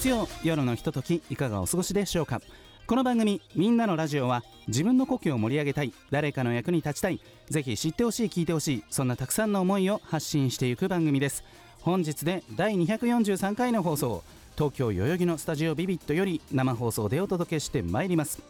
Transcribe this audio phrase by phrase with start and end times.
[0.00, 2.40] 月曜夜のひとときいかがお過ごしでしょうか？
[2.86, 7.20] この番組「みんなのラジオは」自分の故郷を盛り上げたい誰かの役に立ちたい
[7.50, 11.44] ぜひ知ってほしい聞いてほしいそんなたくさんの思いを発信していく番組です。
[11.82, 14.24] 本日で第243回の放送
[14.54, 18.40] 東京代々木のスタジオビビットより生放送でお届けしてまいります。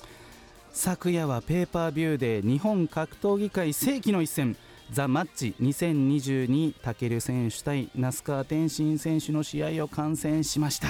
[0.72, 4.56] 昨夜はペーパービューで日本格闘技界世紀の一戦。
[4.92, 10.88] ザ・マッチ2022タケル選手対那須川天心選手の試合を観戦しました。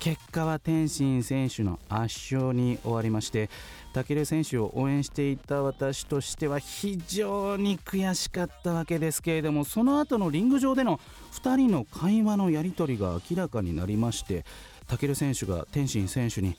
[0.00, 3.50] 結果は天心選手の圧勝に終わりまして
[3.92, 11.00] タケル選手を応援していた私としては非常に悔しかったわけですけれどもその後のリング上での
[11.32, 14.44] 2人の会話のやり取りが明らかになりまして
[14.86, 16.56] タケル選手が天心選手に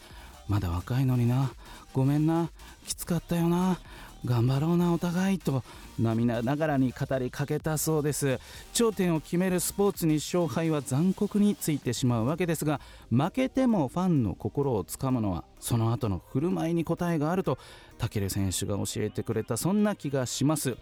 [0.49, 1.51] まだ若いのにな
[1.93, 2.49] ごめんな
[2.85, 3.79] きつかったよな
[4.25, 5.63] 頑張ろうなお互いと
[5.99, 8.39] 涙ながらに語りかけたそうです。
[8.73, 12.79] 頂点を決めるスポーツに勝敗は残酷についてしまうわけですが
[13.11, 17.57] 負けてもファンの心をつかむのはその後の振る舞いに答えがあると
[17.97, 20.77] 武選手が教えてくれたそんな気がします。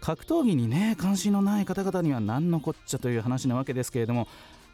[0.00, 4.26] 格闘技にね関心のない方々には何のこっちゃという話なわけですけれども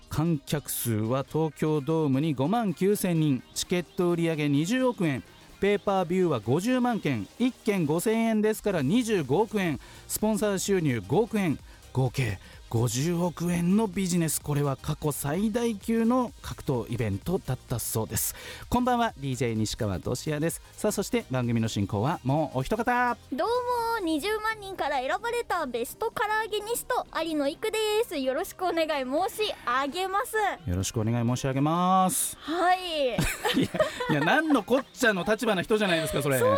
[0.08, 5.22] 観客数は東京ドームに5万9000人チケット売り上げ20億円。
[5.60, 9.80] ペーパービューは50万件1件5000円ですから25億円。
[10.06, 11.58] スポンサー収入5億円。
[11.92, 12.38] 合計
[12.70, 14.42] 50億円のビジネス。
[14.42, 18.34] これは過去最大級の格闘イベントだったそうです。
[18.68, 19.14] こんばんは。
[19.18, 20.60] DJ 西川俊也です。
[20.72, 23.16] さあそして番組の進行はもうお一方。
[23.32, 23.88] どうも。
[23.98, 28.16] 20万人から選ばれたベストカラーゲニスト有野育です。
[28.16, 30.36] よろしくお願い申し上げます。
[30.70, 32.36] よろしくお願い申し上げます。
[32.40, 32.78] はい。
[33.56, 33.68] いや
[34.10, 36.38] いや何のこっちゃの立場な人じゃないですかそれ。
[36.38, 36.50] そう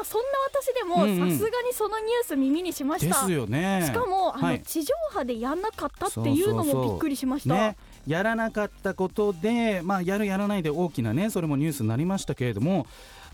[0.00, 3.84] なんですただそんな私でもさすがにそのニュース耳にしました、ですよね。
[3.86, 4.62] しかもあの、はい。
[4.62, 6.84] 地上波でやんなかったっていうのそうそうそう。
[6.84, 7.54] もびっくりしました。
[7.54, 12.86] ね、やらなかったことで、まあ、やるやらないで大きなねそれもニュースになりましたけれども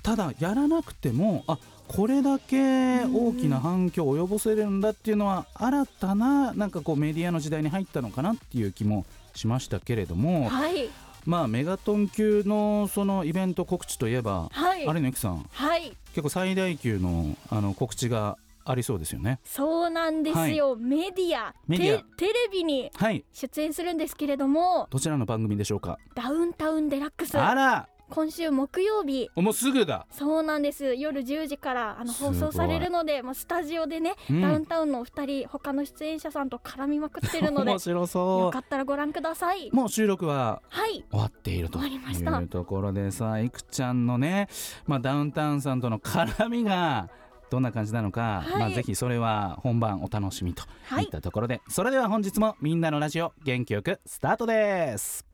[0.03, 10.89] ただやらなくてもあこれだけ大きな反響を及ぼせるんだっていうのは新たななんかこうメディアの時代に入ったのかなっていう気もしましたけれども、はい
[11.27, 14.83] まあメガトン級のそのイベント告知といえば、はい。
[14.83, 15.97] 有野由紀さんはい。
[16.11, 19.39] 結構最大級のあの告知がありそうですよね。
[19.45, 21.55] そうなんですよ、メディア。
[21.69, 21.99] メディア。
[21.99, 23.25] テテレビにはい。
[23.33, 24.89] 出演するんですけれども。
[24.91, 25.99] どちらの番組でしょうか？
[26.15, 27.37] ダウンタウンデラックス。
[27.39, 29.29] あら今週木曜日。
[29.35, 30.07] もうすぐだ。
[30.11, 30.95] そうなんです。
[30.95, 34.41] 夜10時からあの放送されるのでもうスタジオでね、うん。
[34.43, 39.69] ダウンタウンのお二人他の出演者さんと絡みまくってるので 面白そよかったらご覧ください。
[39.69, 41.05] うもう収録ははい。
[41.11, 41.99] 終わっているとい
[42.43, 44.49] うところでさいくちゃんのね、
[44.87, 47.09] まあ、ダウンタウンさんとの絡みが
[47.51, 48.61] どんな感じなのか、はい。
[48.61, 51.05] まあ、ぜひそれは本番お楽しみとはい。
[51.05, 55.27] いったところで、それでは本日もみんなのラジオ元気よくスタートです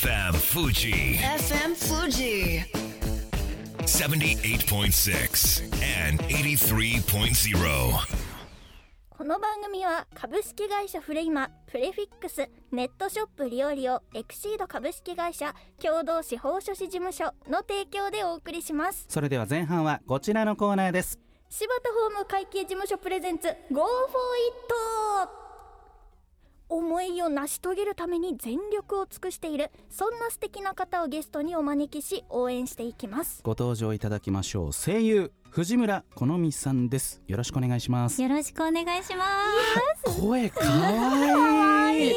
[0.00, 1.18] FM Fuji.
[1.18, 2.64] FM Fuji.
[3.84, 5.62] 78.6
[6.08, 7.58] and 83.0.
[9.10, 19.04] この番組は株式会社フレイマプレフィックスネットショップリオリオエクシード株式会社共同司法書士事務所の提供でお送りします。
[19.06, 21.18] それでは前半はこちらのコーナーです。
[21.50, 23.84] 柴田法務会計事務所プレゼンツ Go for
[25.28, 25.39] it
[26.70, 33.42] 思いを成し遂げるために全力を尽くしているそんな素敵な方をゲストにお招きし応援していきます。
[33.42, 34.70] ご登場いただきましょう。
[34.72, 37.20] 声優藤村好美さんです。
[37.26, 38.22] よろしくお願いします。
[38.22, 39.24] よろしくお願いしま
[40.06, 40.20] す。
[40.20, 42.10] 声かわい。
[42.10, 42.14] い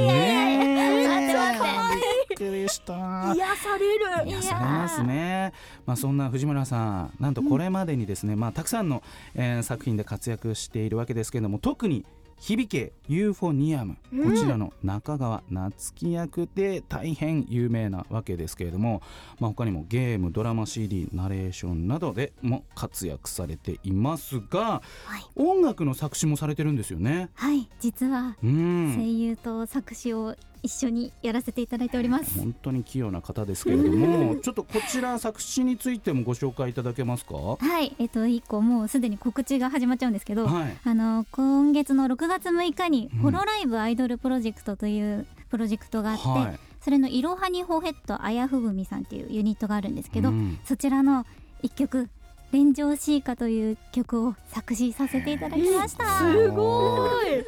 [0.00, 3.32] ねえ待って待びっくりした。
[3.34, 4.04] 癒される。
[4.26, 5.54] 癒されますね。
[5.86, 9.02] まあそんな藤村さん、なんとこれまでにですね、まあたくさんの、
[9.34, 12.04] えー作品で活躍しているわけですけれども、特に
[12.38, 19.02] 響けユーフォニアム、うんこちらの中川夏樹役で大変有名なわけですけれども、
[19.38, 27.30] まあ他にもゲーム、ドラマ CD、ナレーションなどでも活躍されていますが、はい音楽の作詞もされてるんですよね。
[27.34, 28.94] はい、実はうん。
[28.96, 32.38] 声優と作詞を一緒にやらせていただいております。
[32.38, 37.34] 本当に器用な方ですけれども ちょっとこちら作詞についてもご紹介いただけますか？
[37.34, 40.48] ははい、えっと一個もうすでに告知が始まっちゃうんですけど、い。
[40.48, 43.20] あの今月の6月6日にうん。
[43.20, 46.58] ホロライブアイドルプロジェクトというププロジェクトがあって、はい。
[46.80, 50.58] それのいろはにほヘッドあやふぐみさんっていうユニットがあるんですけど、うん。
[50.64, 51.26] そちらの
[51.62, 52.08] 一曲
[52.52, 56.18] 「連城シーカ」という曲を作詞させていただきました。
[56.18, 57.44] すごい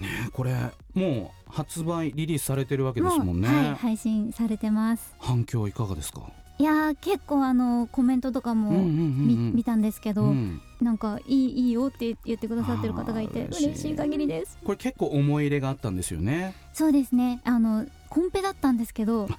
[0.00, 0.54] ねこれ
[0.94, 5.14] もう発売リリースされてるわけですもんね、はい、配信されてます。
[5.18, 6.22] 反響いかがですか？
[6.60, 10.60] いやー結構あのコメントとかもうんうんうん見,、たんですけど、うん。
[10.80, 13.94] なんかいいいいよって言ってくださってる方がいて嬉しい。
[13.96, 14.58] 限りです。
[14.64, 16.54] これ結構思い入れがあったんですよね。
[16.72, 17.40] そうですね。
[17.44, 19.36] あのコンペだったんですけどコン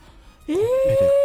[0.48, 0.60] ペで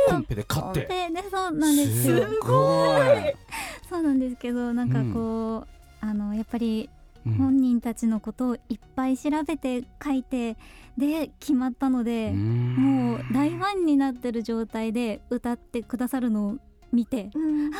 [0.08, 2.08] コンペで勝コンってペでそうなんです。
[2.10, 3.34] よすごい、
[3.88, 5.66] そうなんですけどなんかこう、
[6.00, 10.56] あのやっぱりうん本人たちのことをいっぱい調べて書いて
[10.98, 12.74] で決まったので、うん。
[12.76, 16.56] もう大ファンになってる状態で歌ってくださるのを
[16.92, 17.70] 見てうん。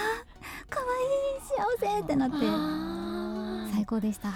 [0.70, 0.86] 可愛
[1.76, 4.32] い幸せってなって最高でした。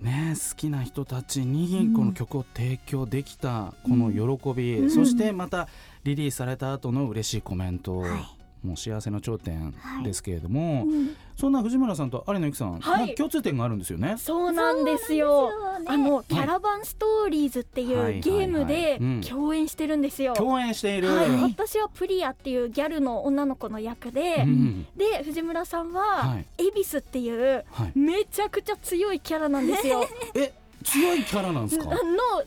[0.00, 4.90] ね好きな人たちにうんこの曲を提供できたこの喜び、うん。
[4.90, 5.68] そしてまた
[6.04, 10.04] リリースされた後の嬉しいコメント、はいもう幸せの頂点はい。
[10.04, 11.16] ですけれども、うん。
[11.36, 13.14] そんな藤村さんと有野由紀さん、はい。
[13.14, 14.16] 共通点があるんですよね。
[14.18, 15.50] そうなんですよ。
[15.80, 15.86] ね。
[15.86, 18.72] あのキャラバンストーリーズっていはいうゲームはい。
[18.72, 19.20] はいでうん。
[19.20, 21.54] 共演してるんですよ、共演している、はい、はい。
[21.56, 24.86] 私はプリアっていうギャルの女の子の役で、うん。
[24.96, 26.46] で藤村さんははい。
[26.58, 30.04] 恵比寿っていうはい、めちゃくちゃ強いキャラなんですよ。
[30.34, 30.52] え
[30.90, 31.84] 強いキャラなんですか？
[31.86, 31.96] の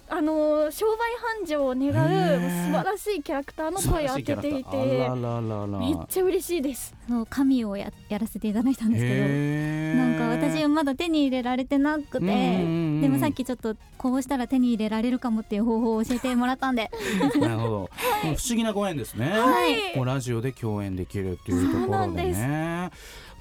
[0.09, 0.97] あのー商売
[1.39, 6.93] 繁盛を願う素晴らしいキャラクターの声を当てていてめっちゃ嬉しいです。
[7.09, 16.89] そう神をややらせていただいたんですけどなんか私はまだ手に入れられてなくてでもさっきちょっとこうしたら手に入れられるかもっていう方法を教えてもらったんで。
[17.39, 17.89] なるほど、もう
[18.23, 20.05] 不思議なご縁ですね、はい。
[20.05, 22.39] ラジオで共演できるっていうところでそうなんです。
[22.39, 22.89] ね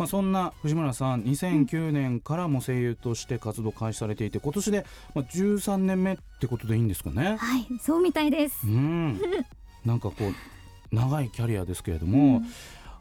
[0.00, 7.36] まあ、そんな藤村さん2009年からも声優として活動開始されていて今年でまあ13年目ってことでいいんですかね？
[7.38, 8.66] はいそうみたいです。
[8.66, 9.20] うん。
[9.84, 12.40] なんかこう長いキャリアですけれども、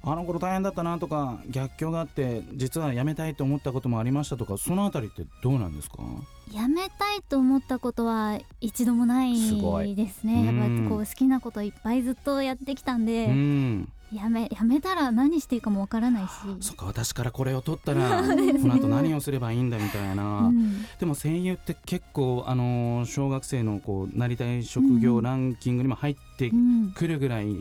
[0.04, 6.00] あの頃大変だったなとか逆境があって実は辞めたいと思ったこともありましたとかそのあたりってどうなんですか？
[6.52, 10.46] やめたいと思ったことは一度もないですね。
[10.46, 16.30] やっぱこう好きなこといっぱいずっとやってきたんで、うんやめやめたら何していいかもわからないし、
[16.62, 18.26] そっか私からこれを取ったらこ
[18.68, 20.84] の後何をすればいいんだみたいな、うん。
[21.00, 26.92] でも声優って結構あのー小学生のこうなりたい職業ランキングにも入ってうん。
[26.94, 27.60] くるぐらいうんう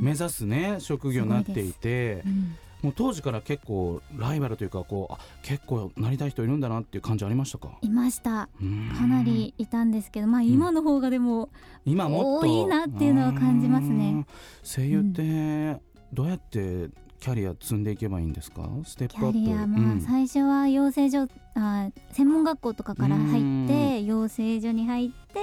[0.00, 2.22] ん目指すね職業になっていて。
[2.26, 7.70] うんもう当時から結構ライバルというかこうあ結構なりたい人いるんだなっていう感じありましたか？
[7.82, 8.48] いました。
[8.62, 8.92] うん。
[8.96, 11.48] かなりいたんですけどまあ今の方がでも、
[11.84, 12.46] 今もっと？
[12.48, 14.10] 多いなっていうのは感じますね。
[14.10, 14.26] うん。
[14.62, 15.80] 声優って
[16.12, 16.88] どうやって
[17.18, 18.68] キャリア積んでいけばいいんですか？
[18.84, 19.38] ステッキプアップ。
[19.38, 20.00] ャリアまあうん。
[20.00, 21.26] 最初は養成所
[21.56, 23.64] あ専門学校とかから入うん。
[23.64, 25.40] って養成所に入って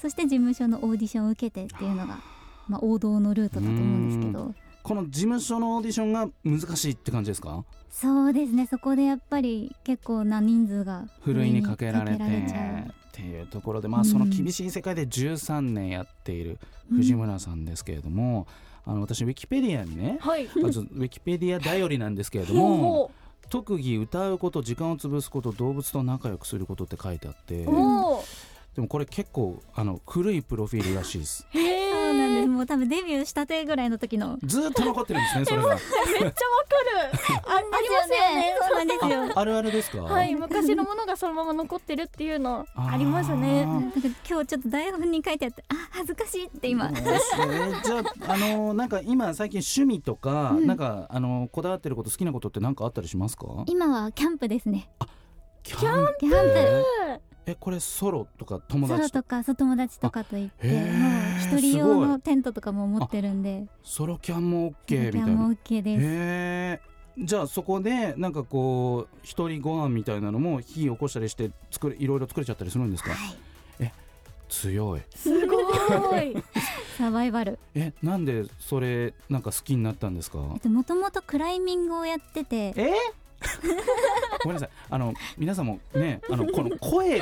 [0.00, 2.20] そして事務所のオーディションを受けてっていうのが
[2.68, 4.54] まあ王道のルートだと思うんですけど
[4.86, 7.64] この事務所のオーディションが難しいって感じですか？
[7.90, 8.68] そうですね。
[8.70, 12.22] そこでやっぱり結構な人数がふるいにかけられて。
[12.22, 14.06] っていうところでまあうん。
[14.06, 18.46] その厳しい世界で13年やっている藤村さんですけれども、
[18.84, 20.44] あの私ウィキペディアにねはい。
[20.44, 23.10] ウィキペディア頼りなんですけれどもほ
[23.50, 27.64] 特技歌うこと時間を潰すこと動物と仲良くすることって書いてあって。
[27.64, 31.46] でもこれ結構あの古いプロフィールらしいです。
[31.54, 31.58] ー。
[31.58, 31.75] へ
[32.56, 34.38] もう多分デビューしたてぐらいの時の。
[34.42, 36.34] ずーっと残ってるんですねそれが めっちゃわかる。
[37.46, 38.54] あありますよね。
[38.68, 39.38] そうなんですよ。
[39.38, 40.02] あるあるですか？
[40.02, 40.34] はい。
[40.34, 43.64] 昔のものがそのまま残ってるっていうのありますね。
[43.64, 46.88] あーなんか今日ちょっと台本に書いてあってあ恥ずかしいって今。
[46.90, 47.02] ね。
[47.84, 47.98] じゃ
[48.28, 50.66] あ、あのなんか今最近趣味とか、うん。
[50.66, 53.46] なんかあのこだわってること好きなことって何かあったりしますか？
[53.66, 54.88] 今はキャンプですね。
[55.62, 60.80] キャンキャンプえこれソロとか友ソロ達ととかそう友達とかと行ってもう
[61.56, 65.54] 一人用のテントとかも持ってるんでソロキャンも OK みたいキャンもな。
[65.54, 66.80] OK ですへえ。
[67.18, 73.10] じゃあそこでなんかこう一人ご飯みたいなのも火起こしたりして作れいろいろ作れちゃったりするんですか？
[73.10, 73.36] はい
[74.48, 75.00] 強い。
[75.16, 75.60] すご
[76.18, 76.36] い
[76.96, 80.38] サバイバルえなんでそれなんか好きになったんですか？
[80.54, 82.92] えっともともとクライミングをやっててえ？
[84.46, 84.70] ごめんなさい。
[84.90, 87.20] あの皆さんもねあのこの声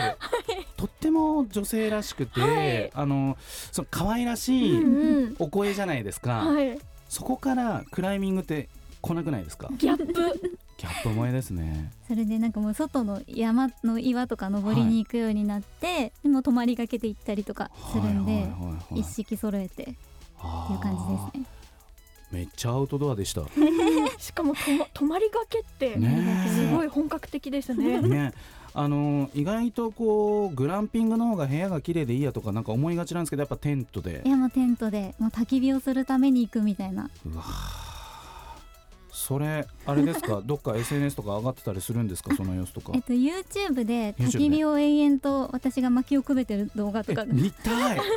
[0.76, 2.90] とっても女性らしくて、はい。
[2.92, 3.38] あの
[3.72, 5.36] その可愛らしいうんうん。
[5.38, 6.78] お声じゃないですか、はい。
[7.08, 8.68] そこからクライミングって
[9.00, 9.70] 来なくないですか？
[9.78, 10.50] ギャップ。
[10.76, 11.92] ギャップ萌えですね。
[12.08, 19.00] それでなんかもう外の山の岩とか登りに行くようになって、でも泊まりがけて行ったりとかするんで、はいはいはいはい。
[19.00, 19.96] 一式揃えてっていう
[20.80, 21.46] 感じですね
[22.32, 23.42] めっちゃアウトドアでした。
[24.18, 28.00] しかもとま泊まりがけってねすごい本格的ですね。
[28.02, 28.32] ね
[28.76, 34.22] あの意外とこうグランピングの方が部屋が綺麗でいいやとかなんか思いがちなんですけどやっぱテントで。
[34.24, 37.08] いやもうテントでもう焚き火をするために行くみたいな。
[37.24, 37.84] うわー
[39.16, 40.42] それあれですか？
[40.44, 42.34] どっか SNS とか上がってたりするんですか？
[42.34, 42.90] その様子とか。
[42.94, 47.24] えっと YouTube で焚き火を延々と私が薪をくべてる動画とか。
[47.24, 48.00] が見たい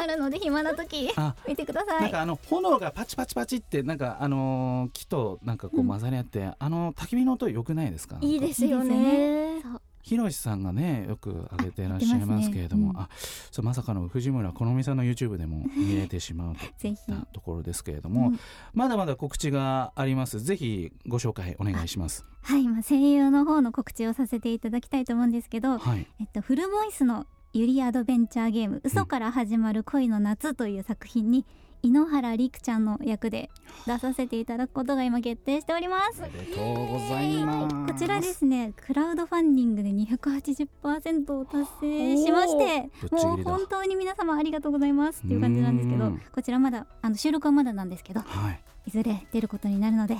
[0.00, 8.18] あるので暇な時あ見てくださなんいかあの炎がパチパチパチってなんかあのー木となんかこう混ざり合って、あの焚き火の音良くないですか？
[8.20, 9.62] いいですよね。
[10.02, 12.98] ひろしさんがねよく上げてらっしゃいますけれども。
[12.98, 13.08] あ,、あ
[13.50, 16.86] そうまさかの藤村好美さんの YouTube でも見れてしまうと。
[16.86, 18.40] いったところですけれども、うん。
[18.72, 20.40] まだまだ告知があります。
[20.40, 22.24] ぜひご紹介お願いします。
[22.42, 26.06] はい、まあ、声優の方の告知をさせていただきたいと思うんですけど、はい。
[26.18, 31.44] えっと、フルボイスのユリアドベンチャーゲーム「嘘から始まる恋の夏」という作品に
[31.82, 33.50] 井ノ原陸ちゃんの役で
[33.86, 36.22] 出させていただくことが今決定しております。
[36.22, 37.92] ありがとうございます。
[37.92, 45.24] こちらですねクラウドファンディングで280%を達成しましてもう本当に皆様ありがとうございます。
[45.24, 46.22] っていう感じなんですけどうん。
[46.32, 48.62] こちらまだあの収録はまだなんですけどはい。
[48.86, 50.16] いずれ出ることになるので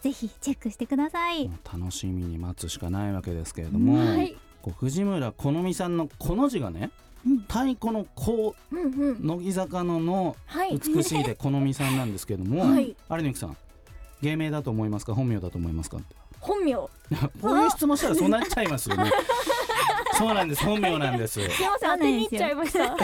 [0.00, 1.48] ぜひチェックしてください。
[1.72, 6.90] 楽しみに待つしかないわけですけれども、はいこう藤村好美さんのこの字がね、
[7.26, 7.38] うん。
[7.40, 9.10] 太鼓の「こうんうん。
[9.12, 10.78] う乃木坂ののはい。
[10.78, 12.96] 美しいで好美さんなんですけども、 はい。
[13.10, 13.56] 有野さん
[14.22, 15.14] 芸名だと思いますか？
[15.14, 15.98] 本名だと思いますか？
[16.40, 16.74] 本名。
[16.76, 16.90] こ
[17.42, 19.10] ういう質問したらそうなっちゃいますよね。
[20.14, 20.64] そうなんです。
[20.64, 21.40] 本名なんです。
[21.40, 22.96] すいません当てに行っちゃいました。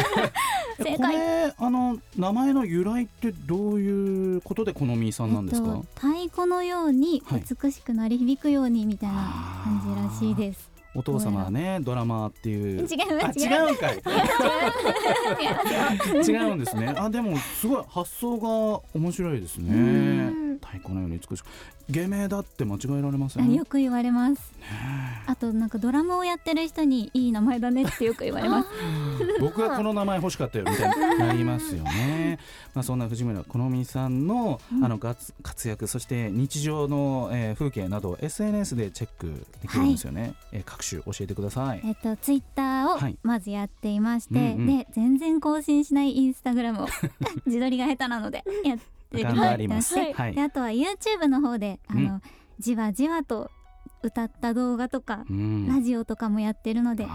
[0.78, 7.42] 正これあの名前の由来ってどういうことで好美さんなんですか、えっと、太鼓のようにはい。
[7.62, 9.16] 美しく鳴り響くようにみたいな
[9.64, 10.67] 感じらしいです。
[10.94, 12.80] お父様はねドラマーっていう。
[12.80, 14.00] 違いますあ違うんかい。
[16.26, 16.94] 違違うんですね。
[16.96, 19.74] あでもすごい発想が面白いですね。
[19.74, 21.46] ん太鼓のように美しく
[21.90, 24.52] 芸名だって間違えられませあんよく言われます。
[25.26, 28.68] あとなんかドラムをやってる人にいい名前だねってよく言われます。
[29.40, 32.38] 僕はこの名前欲しかったよみたいになりますよね。
[32.74, 40.34] まあそんな藤村好美さんの、うんあの活活躍そして日常の、えー風景などを SNS でチェックできるんですよね。
[40.52, 41.80] えー各種教えてください。
[41.84, 46.88] えっとツイッターはいをまずやっていまして、うんうんで全然更新しないインスタグラムを
[47.46, 49.94] 自撮りが下手なのでやって頑張ります。
[49.94, 50.42] はいはいで。
[50.42, 52.22] あとは YouTube の方であの、うん
[52.60, 53.52] じわじわと
[54.02, 57.10] 歌った動画とか、うんラジオとかもやってるので、ぜ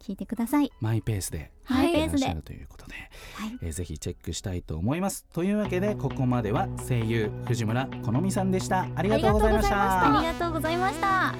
[0.00, 0.72] ひ聞いてください。
[0.80, 2.94] マイペースでマイペースでということで、
[3.34, 5.24] はいえーぜひチェックしたいと思います。
[5.32, 8.88] というわけでここまでは声優藤村好美さんでした。
[8.94, 10.18] ありがとうございました。
[10.18, 11.34] ありがとうございました。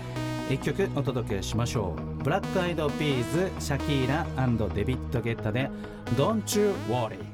[0.50, 4.26] 一曲お届けしましょうブラックアイドピーズシャキーラ
[4.74, 5.70] デビッド・ゲッタで
[6.16, 7.33] Don't You Worry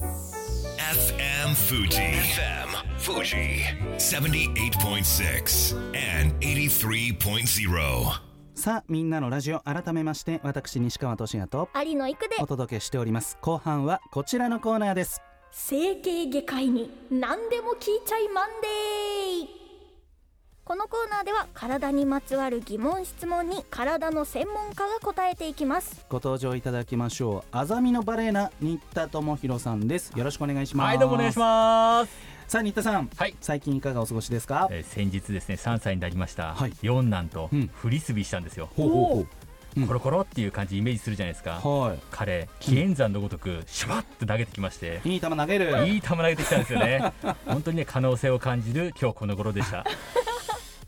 [0.00, 1.98] FM Fuji.
[1.98, 3.64] FM Fuji.
[3.98, 8.20] 78.6 and 83.0.
[8.54, 19.59] さあみんなのラジオ改めまして私西川俊也と有野育でお届けしております後半はこちらのコーナーです整形外科医に何でも聞いちゃいマンデー
[20.70, 32.12] このコーナーでは体にまつわる疑問質問に体の専門家が答えていきますご登場いただきましょうあざみのバレーナ新田智弘さんですよろしくお願いしますはい、どうもお願いします。
[32.46, 33.34] さあ新田さんはい。
[33.40, 34.68] 最近いかがお過ごしですか？
[34.70, 36.54] えー先日ですね、3歳になりました。
[36.54, 38.68] はい四男とうんフリスビーしたんですよ。
[38.76, 39.26] ほうほうほ
[39.76, 41.60] うんコロコロっていう感じイメージするじゃないですか。
[41.64, 45.00] うは彼、紀元山のごとくシュバッと投げてきまして。
[45.04, 47.12] いいい球投げるいい球投げてきたんですよね。
[47.46, 49.84] 本当にね可能性を感じる今日この頃でした。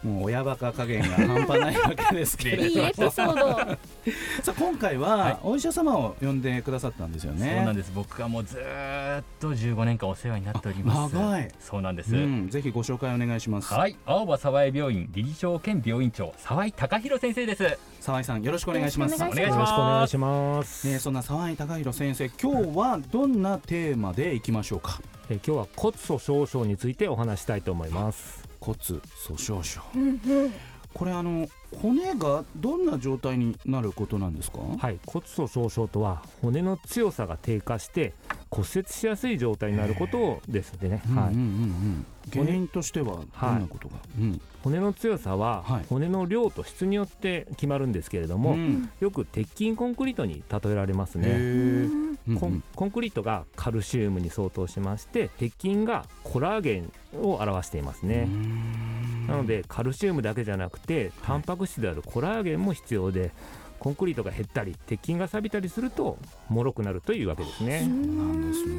[0.03, 3.79] もう親バカ加減が半端ないわけですけれ いいどエピソード
[4.43, 7.93] さあ今回はいはお医者様を呼んでくださったんですよねそうなんです。
[7.95, 11.17] 僕はもうずーっと15年間お世話になっております。
[11.17, 12.15] あ長いそうなんです。
[12.17, 17.79] うん、ぜひご紹介お願いしますはい、青葉沢井病院理事長兼病院長沢井隆弘先生です。
[18.01, 20.09] 沢井さんよろしくお願いしますよろしくお願いしよろしくお願ます。
[20.09, 20.89] いします。
[20.89, 25.01] ね、そんな沢井隆弘先生今日はどんなテーマでいきましょうか？
[25.31, 28.42] え今日は骨粗鬆症についてお話したいと思います。
[28.65, 29.01] 骨粗
[29.37, 29.81] 鬆症。
[29.95, 30.53] うんうん。
[30.95, 31.49] これあの
[31.81, 34.59] 骨がどんな状態になることなんですか？
[34.79, 38.13] はい、骨粗鬆症とは骨の強さが低下して
[38.53, 41.03] 骨折しやすい状態になることですね。
[41.15, 41.35] はい。
[41.35, 44.41] うんうん原因としてはどんなことが、うん。
[44.63, 45.87] 骨の強さははい。
[45.89, 48.91] 骨の量と質によって決まるんですけれども、うん。
[49.01, 52.13] よく鉄筋コンクリートに例えられますへね。
[52.39, 58.29] コンコンクリートがカルシウムに相当しまして鉄筋がコラーゲンを表していますね。
[59.27, 63.33] なのでカルシウムだけじゃなくてタンパク質であるコラーゲンも必要で
[63.83, 66.17] コンクリートが減ったり鉄筋が錆びたりすると
[66.49, 67.81] 脆くなるというわけですね。
[67.81, 68.75] そうなんですね。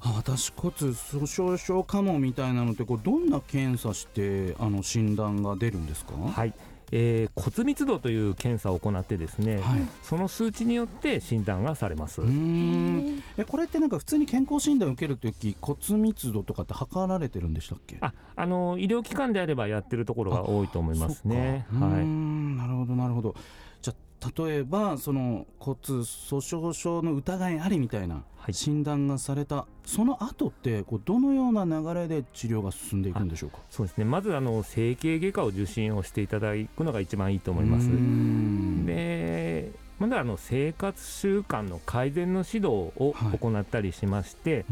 [0.00, 6.14] あ私骨粗鬆症かもみたいなのってこうどんな検査してあの診断が出るんですか？
[6.14, 6.52] はい、
[6.90, 9.80] えー骨密度という検査を行ってですね、はい。
[10.02, 12.20] その数値によって診断がされます。
[12.20, 13.22] うーん。
[13.38, 17.96] えこれってなんか普通に健康診断を受けるとき骨密度とかって測られてるんでしたっけ？
[18.00, 21.66] ああの医療機関であればやってるところが多いと思いますね。
[21.72, 22.04] はい。
[22.04, 22.56] ん。
[22.56, 23.36] なるほどなるほど。
[23.82, 23.96] じゃあ
[24.34, 25.76] 例えばその骨
[26.28, 28.54] 粗しょう症の疑いありみたいなはい。
[28.54, 33.58] 診断がされた、その後ってこうどのような流れで治療が進んでいくんでしょうか？
[33.70, 34.04] そうですね。
[34.04, 37.88] まずあの整形外科を受診をしていただくのが一番いいと思います。
[38.86, 43.38] でまだあの生活習慣の改善の指導をはい。
[43.38, 44.64] 行ったりしまして、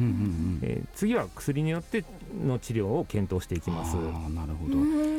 [0.94, 2.04] 次は薬によって
[2.46, 3.94] の治療を検討していきます。
[3.94, 4.68] なるほ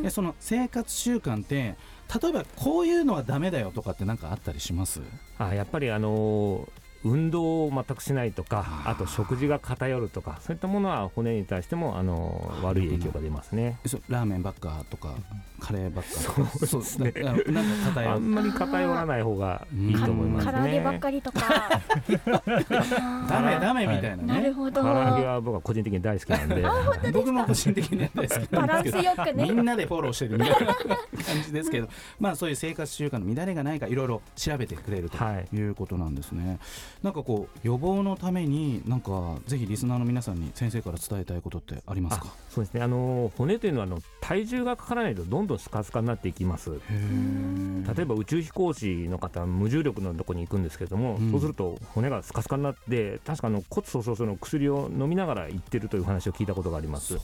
[0.03, 1.75] ど、その生活習慣って
[2.21, 5.01] 例えばこういうのはダメだよとかって何かあったりします？
[5.37, 12.65] あやっぱりあのー運動を全くしないとかあと食事が偏るとかそういったものは骨に対してもあのー。
[12.65, 13.77] 悪い影響が出ますね。
[13.85, 15.13] えそうラーメンばっかとか
[15.59, 16.65] カレーばっかとか。
[16.67, 17.11] そうですね。
[17.21, 17.43] なんか
[17.85, 18.11] 偏る。
[18.11, 20.51] あんまり偏らない方がいいと思いますね。
[20.51, 21.41] 唐揚げばっかりとか。
[23.29, 24.81] ダメダメみたいなね、なるほど。
[24.81, 27.11] 唐揚げは僕は個人的に大好きなんで。
[27.11, 29.13] 僕も個人的に大好きバランなんですけど。
[29.13, 29.43] スよくね。
[29.43, 30.95] みんなでフォローしてるみたいな感
[31.43, 31.87] じですけど、
[32.19, 35.47] まあそういう生活習慣の乱れがないかいろいろ調べてくれるとはい。
[35.55, 36.59] いうことなんですね。
[37.03, 42.27] なんかこう予防のためになんかぜひリスナーの皆さんに先生から伝えたいことってありますか？
[42.49, 46.71] そうですねあの骨というのはあの体重がかからないとどんどんスカスカになっていきます。
[46.71, 57.19] 例えば宇宙飛行士の方は無重力のところに行くんですけども、うんそうすると骨がスカスカになって確かあの骨粗しょう症の薬を飲みながら行ってるという話を聞いたことがありますで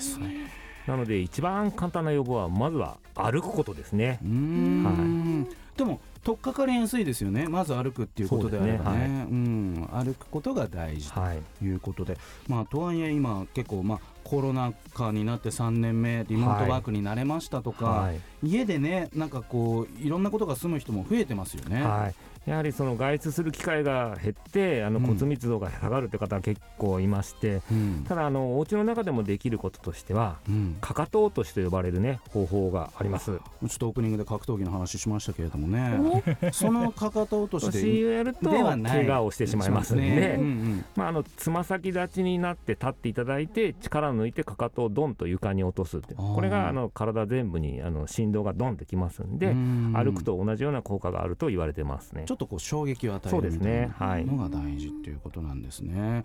[0.00, 0.63] すね。
[0.86, 4.18] なので一番簡単な予防はまずは歩くことですね。
[4.22, 5.48] うーん。
[5.76, 7.48] でも取っかかりやすいですよね。
[7.48, 9.26] まず歩くっていうことであればそうですね。
[9.30, 9.88] うん。
[9.92, 11.42] 歩くことが大事とはい。
[11.64, 12.16] いうことで、
[12.48, 18.20] まあとはいえ今結構まあコロナ禍になって3年目リモートワークになれましたとか、はい。
[18.42, 21.82] 家でねなんかこういろんなことが済む人も増えてますよね。
[21.82, 22.14] はい
[22.46, 25.04] やはりその外出する機会が減ってあのうん。
[25.06, 28.04] 骨密度が下がるという方は結構いまして、うん。
[28.06, 30.76] ただあのお家の中でもできることとしてはうん。
[30.80, 33.32] かかと落としと呼ばれるね方法があります。
[33.32, 36.22] ちょっとオープニングで格闘技の話しましたけれどもね。
[36.52, 40.36] そのかかと落としでやると怪我をしてしまいますので、ね。
[40.38, 40.84] うんうん。
[40.96, 49.92] まあ、あのつま先立ちになって立っていただいて力を抜いてかかとをドンと床に落とすってこれがあの体全部にあの振動がドンってきますんで、うん。
[49.94, 52.24] 歩くと同じような効果があると言われてますね。
[52.26, 54.22] ちょっとこう衝撃を与えるみたはい。
[54.22, 56.24] いなのが大事っていうことなんですね。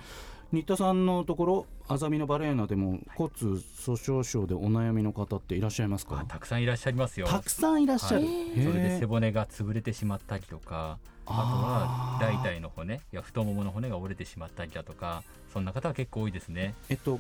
[0.52, 3.32] 新田さんのところあざみのバレーナでも骨
[3.86, 7.28] 粗しょう症でお悩みの方っていらっしゃいますあかたくさんいらっしゃいますよ。
[7.28, 8.60] たくさんいらっしゃる、はい。
[8.60, 16.74] へそれでー背骨が潰れてしまったりとかあとは大腿の骨や太ももの骨が折れてしまったりだとかそんな方は結構多いですね。
[16.90, 17.20] えっと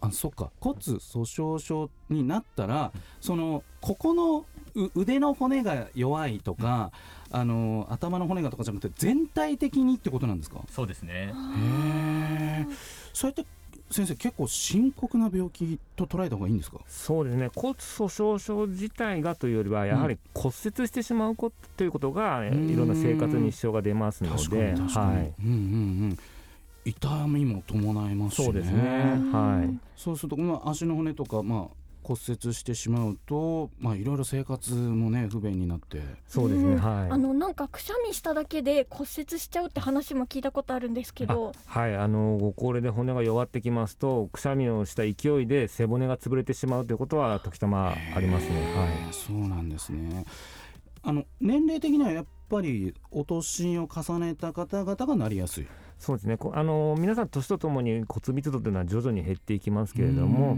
[0.00, 0.50] あそっか。
[0.60, 4.44] 骨粗しょう症になったらそのここの
[4.74, 6.92] う腕の骨が弱いとか、
[7.38, 10.60] あの頭の骨がとかじゃなくて全体的にってことなんですか？
[10.70, 11.34] そうですね。
[11.58, 12.66] へえ
[13.12, 13.44] それって
[13.90, 16.78] 先生結構深刻な病気と捉えた方がいいんですか？
[16.88, 17.50] そうですね。
[17.54, 22.70] 骨粗しょう症自体がというよりはやはり骨折してしまうことということが、ん。
[22.70, 25.56] いろんな生活に支障が出ますの確かでに確かに、はい、うんうんう
[26.12, 26.18] ん。
[26.86, 28.44] 痛みも伴いますしね。
[28.46, 29.20] そうですね。
[29.32, 29.78] はい。
[29.94, 36.00] そうすると、まあ、足の骨とか、まあ、骨折してしまうとまあいろいろ生活もね不便になって。
[36.28, 37.10] そうですねはい。
[37.10, 41.52] あのなんかくしゃみしただけで骨折しちゃうって話も聞いたことあるんですけど。
[41.66, 48.54] はい、あのご高齢で骨が弱ってきますとくしゃみをした勢いで背骨が潰れてしまうということは時たまありますね。
[48.54, 50.24] えーそうなんですね。
[51.02, 55.66] あの年齢的にはやっぱりお年を重ねた方々がなりやすい。
[55.98, 56.36] そうですね。
[56.36, 60.56] こあの皆さん年とともに骨密度というのは徐々に減っていきますけれども、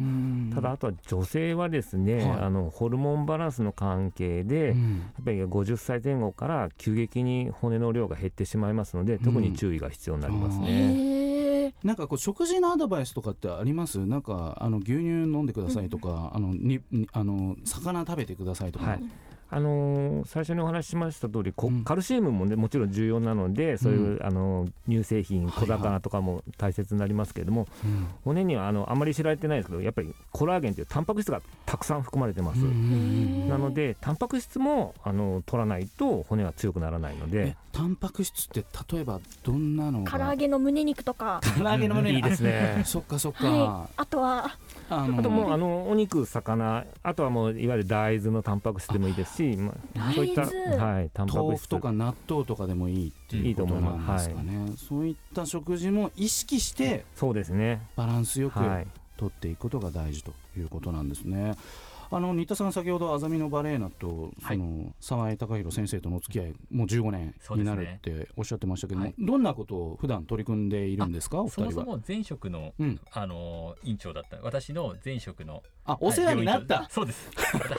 [0.55, 2.41] ただあとは女性はですね、はい。
[2.41, 11.75] あのホルモンバランスの関係で、やっうんぱり50歳前後から急激に骨の量が減ってしまいますので、特に注意が必要になりますうんね。
[11.85, 13.99] なんかこう食事のアドバイスとかってあります？
[14.07, 19.03] なんかあの牛乳飲んでくださいとか、あのににあの魚食べてくださいとか、はい
[19.51, 21.85] あのー最初にお話ししました通り、こうん。
[21.85, 25.61] カルシウムもねもちろん重要なのでそういう、うあのー乳製品はいはい。
[25.63, 28.07] 小魚とかも大切になりますけれども、うん。
[28.25, 40.19] 骨にはあのあまり知られてないですけどやっぱりコラーゲンというタンパク質がたくさん含まれてます、うんなのでタンパク質もあの取らないと骨は強くならないのえでタンパク質って例えばどんなのが？
[40.19, 41.41] 唐揚げの胸肉とか。
[41.57, 42.79] 唐揚げの胸いいですね。
[42.81, 43.93] あ そっかそっか、はい。
[43.97, 44.57] あとは。
[44.91, 51.37] あのあともうあのお肉魚あとはもういわゆる大豆のタンパク質でもいいですし、まあ、そういった、はい、タンパク質。
[51.37, 57.83] 豆腐とか納豆とかでもいいっていうことなんですかね、そういった食事も意識してそうですね。
[57.97, 58.87] バランスよくはい。
[59.17, 61.57] 取っていくことが大事ということなんですね。
[62.11, 64.59] あの新田さん先ほどあざみのバレーナとそはい。
[64.59, 69.15] の沢井貴弘先生とのお付き合いもう15年になるっておっしゃってましたけども、はい。
[69.19, 71.41] どんなことを普段取り組んでいるんですか？
[71.41, 71.85] お二そも人は。
[71.85, 73.01] そも前職の、うん。
[73.13, 74.39] あの院長だった。
[74.43, 77.31] 私の前職のあお世話になった、そうです。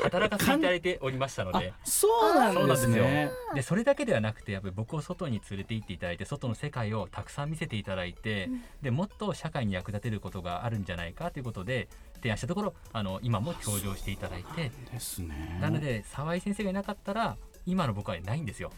[0.04, 8.50] 働かせていただいておりましたのあでそうなんですねでそれだけではなくてやっぱり僕を外に連れて行っていただいて外の世界をたくさん見せていただいて、
[8.82, 11.88] でもっと社会に役立てることがあるんじゃないかということで
[12.20, 15.58] 提案したところあの今も登場していただいて、ですね。
[15.62, 18.72] なので沢井先生がいなかったら今の僕はないんですよ。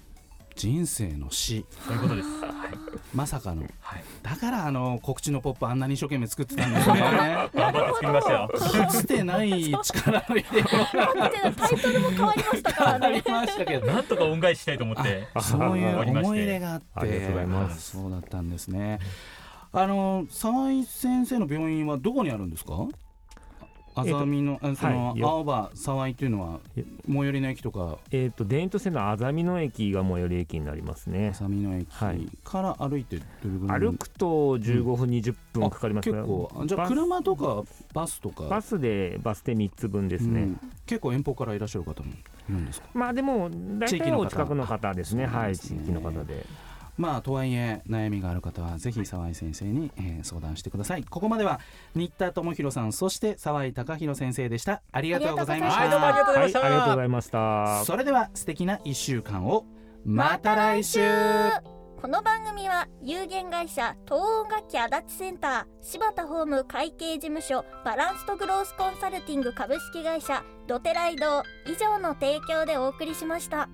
[0.54, 1.66] 人生の死。
[1.88, 2.28] そういうことです。
[2.44, 2.78] はい、
[3.16, 3.62] まさかの。
[3.80, 7.00] はい、だからあの告知のポップあんなに一生懸命作ってたんですね。
[7.56, 8.50] 頑張って作りましたよ。
[8.50, 13.88] かつてない力の入れようがだってタイトルも変わりましたからありねましたけど。
[13.88, 16.86] なんとか恩返ししたいと思ってそういうありまして思い入れがあって。
[16.96, 17.48] ありがとうござい。
[17.48, 19.00] ますそうだったんですね。
[19.74, 22.74] あの沢井先生の病院はどこにあるんですか？
[23.94, 25.20] あざみの、あその、はい。
[25.20, 25.28] よ。
[25.30, 26.60] 青葉沢井っていうのは
[27.08, 27.98] 最寄りの駅とか？
[28.12, 31.32] えっ、と田園都市線のあざみの駅が最寄り駅になりますね。
[31.34, 32.28] あざみの駅はい。
[32.44, 36.50] から歩いてどれぐらい歩くと15分20分かかります結構。
[36.56, 38.44] あじゃ車とかバスとか？
[38.46, 40.60] バスでバス停3つ分ですね、うん。
[40.86, 42.16] 結構遠方からいらっしゃる方もい
[42.50, 42.88] るんですか？
[42.94, 44.26] まあでも大地域の方。
[44.26, 45.26] 体お近くの方ですね。
[45.26, 45.80] あそうなんはいですね。
[45.80, 46.46] 地域の方で
[47.02, 51.04] まあとはいえ悩みがある方はぜひ沢井先生に、えー相談してください。
[51.04, 51.60] ここまでは
[51.96, 54.84] 新田智弘さんそして沢井貴弘先生でした。
[54.92, 55.82] ありがとうございました。
[55.82, 56.60] はいどうもありがとうございました。
[56.60, 57.86] はいありがとうございました。
[57.86, 59.66] それでは素敵な1週間を。
[60.06, 61.00] また来週。
[62.02, 73.70] この番組は有限会社東音楽器足立センター柴田ホーム会計事務所バランスとグロースコンサルティング株式会社ドテライド以上の提供でお送りしました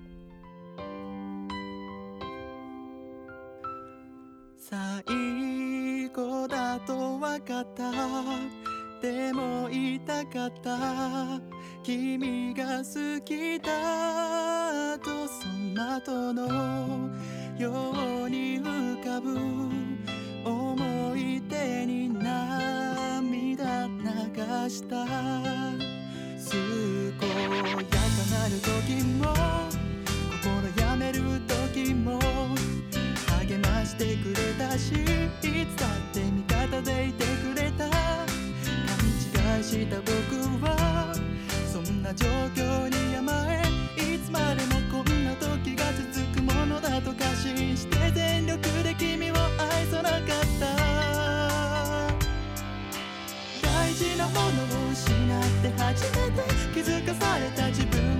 [4.70, 7.90] 最後だと分かった。
[9.00, 11.40] でも言いたかった。
[11.82, 17.08] 君が好きだとその後の
[17.58, 17.92] よ
[18.26, 19.38] うに浮かぶ
[20.44, 25.06] 思い出に涙流した。
[26.50, 26.58] 健
[27.30, 27.96] やか
[28.36, 29.32] なる時も
[30.42, 31.40] 心やめる
[31.72, 32.18] 時も
[33.48, 37.96] 励ましてくれたしいつだって味方でいてくれた勘
[39.56, 40.12] 違いした僕
[40.62, 41.14] は
[41.72, 43.62] そんな状況に甘え
[44.14, 50.20] いつまでもこんな時が続くものだと過信して全力で君を愛さなかっ
[50.60, 50.66] た
[53.66, 55.16] 大事なものを失っ
[55.62, 56.42] て初めて
[56.74, 58.17] 気づかされた自分